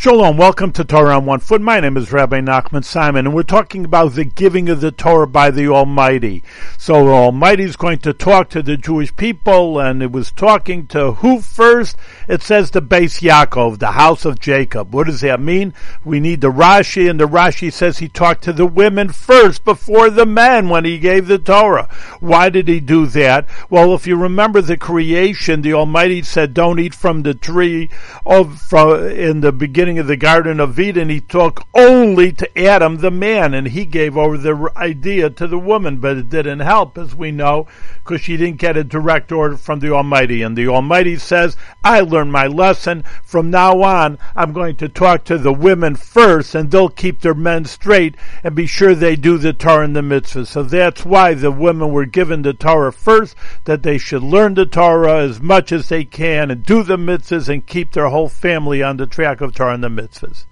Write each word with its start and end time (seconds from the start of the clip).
Shalom, 0.00 0.38
welcome 0.38 0.72
to 0.72 0.82
Torah 0.82 1.16
on 1.16 1.26
One 1.26 1.40
Foot. 1.40 1.60
My 1.60 1.78
name 1.78 1.98
is 1.98 2.10
Rabbi 2.10 2.40
Nachman 2.40 2.86
Simon, 2.86 3.26
and 3.26 3.34
we're 3.34 3.42
talking 3.42 3.84
about 3.84 4.14
the 4.14 4.24
giving 4.24 4.70
of 4.70 4.80
the 4.80 4.90
Torah 4.90 5.26
by 5.26 5.50
the 5.50 5.68
Almighty. 5.68 6.42
So 6.78 7.04
the 7.04 7.10
Almighty 7.10 7.64
is 7.64 7.76
going 7.76 7.98
to 7.98 8.14
talk 8.14 8.48
to 8.48 8.62
the 8.62 8.78
Jewish 8.78 9.14
people, 9.14 9.78
and 9.78 10.02
it 10.02 10.10
was 10.10 10.32
talking 10.32 10.86
to 10.86 11.12
who 11.12 11.42
first? 11.42 11.98
It 12.28 12.42
says 12.42 12.70
the 12.70 12.80
Beis 12.80 13.20
Yaakov, 13.20 13.78
the 13.78 13.90
house 13.90 14.24
of 14.24 14.40
Jacob. 14.40 14.94
What 14.94 15.06
does 15.06 15.20
that 15.20 15.38
mean? 15.38 15.74
We 16.02 16.18
need 16.18 16.40
the 16.40 16.50
Rashi, 16.50 17.10
and 17.10 17.20
the 17.20 17.28
Rashi 17.28 17.70
says 17.70 17.98
he 17.98 18.08
talked 18.08 18.42
to 18.44 18.54
the 18.54 18.64
women 18.64 19.10
first 19.10 19.66
before 19.66 20.08
the 20.08 20.24
men 20.24 20.70
when 20.70 20.86
he 20.86 20.98
gave 20.98 21.26
the 21.26 21.38
Torah. 21.38 21.94
Why 22.20 22.48
did 22.48 22.68
he 22.68 22.80
do 22.80 23.04
that? 23.08 23.46
Well, 23.68 23.92
if 23.92 24.06
you 24.06 24.16
remember 24.16 24.62
the 24.62 24.78
creation, 24.78 25.60
the 25.60 25.74
Almighty 25.74 26.22
said, 26.22 26.54
"Don't 26.54 26.80
eat 26.80 26.94
from 26.94 27.20
the 27.20 27.34
tree 27.34 27.90
of 28.24 28.62
from, 28.62 29.06
in 29.06 29.42
the 29.42 29.52
beginning." 29.52 29.89
Beginning 29.90 30.02
of 30.02 30.06
the 30.06 30.16
Garden 30.16 30.60
of 30.60 30.78
Eden, 30.78 31.08
he 31.08 31.20
talked 31.20 31.66
only 31.74 32.30
to 32.30 32.56
Adam, 32.56 32.98
the 32.98 33.10
man, 33.10 33.54
and 33.54 33.66
he 33.66 33.84
gave 33.84 34.16
over 34.16 34.38
the 34.38 34.70
idea 34.76 35.28
to 35.28 35.48
the 35.48 35.58
woman, 35.58 35.96
but 35.96 36.16
it 36.16 36.30
didn't 36.30 36.60
help, 36.60 36.96
as 36.96 37.12
we 37.12 37.32
know, 37.32 37.66
because 37.94 38.20
she 38.20 38.36
didn't 38.36 38.60
get 38.60 38.76
a 38.76 38.84
direct 38.84 39.32
order 39.32 39.56
from 39.56 39.80
the 39.80 39.90
Almighty. 39.92 40.42
And 40.42 40.56
the 40.56 40.68
Almighty 40.68 41.16
says, 41.16 41.56
I 41.82 42.02
learned 42.02 42.30
my 42.30 42.46
lesson. 42.46 43.02
From 43.24 43.50
now 43.50 43.82
on, 43.82 44.18
I'm 44.36 44.52
going 44.52 44.76
to 44.76 44.88
talk 44.88 45.24
to 45.24 45.38
the 45.38 45.52
women 45.52 45.96
first, 45.96 46.54
and 46.54 46.70
they'll 46.70 46.88
keep 46.88 47.20
their 47.20 47.34
men 47.34 47.64
straight 47.64 48.14
and 48.44 48.54
be 48.54 48.66
sure 48.66 48.94
they 48.94 49.16
do 49.16 49.38
the 49.38 49.52
Torah 49.52 49.84
and 49.86 49.96
the 49.96 50.02
mitzvah. 50.02 50.46
So 50.46 50.62
that's 50.62 51.04
why 51.04 51.34
the 51.34 51.50
women 51.50 51.90
were 51.90 52.06
given 52.06 52.42
the 52.42 52.52
Torah 52.52 52.92
first, 52.92 53.34
that 53.64 53.82
they 53.82 53.98
should 53.98 54.22
learn 54.22 54.54
the 54.54 54.66
Torah 54.66 55.24
as 55.24 55.40
much 55.40 55.72
as 55.72 55.88
they 55.88 56.04
can 56.04 56.48
and 56.52 56.64
do 56.64 56.84
the 56.84 56.96
mitzvahs 56.96 57.48
and 57.48 57.66
keep 57.66 57.90
their 57.92 58.08
whole 58.08 58.28
family 58.28 58.84
on 58.84 58.96
the 58.96 59.06
track 59.08 59.40
of 59.40 59.52
Torah 59.52 59.79
the 59.80 59.88
mitzvahs. 59.88 60.46